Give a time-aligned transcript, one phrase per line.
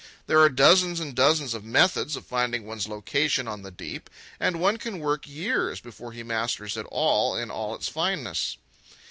[0.25, 4.59] There are dozens and dozens of methods of finding one's location on the deep, and
[4.59, 8.57] one can work years before he masters it all in all its fineness.